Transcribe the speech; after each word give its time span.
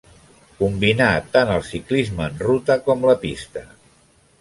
Combinà 0.61 1.09
tant 1.35 1.53
el 1.57 1.63
ciclisme 1.69 2.27
en 2.31 2.43
ruta 2.49 2.81
com 2.89 3.09
la 3.11 3.19
pista. 3.27 3.69